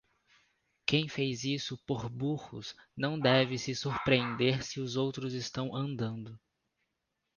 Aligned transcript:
Quem 0.87 1.07
fez 1.07 1.43
isso 1.43 1.77
por 1.85 2.09
burros 2.09 2.75
não 2.97 3.19
deve 3.19 3.59
se 3.59 3.75
surpreender 3.75 4.63
se 4.63 4.79
os 4.79 4.95
outros 4.95 5.35
estão 5.35 5.75
andando. 5.75 6.39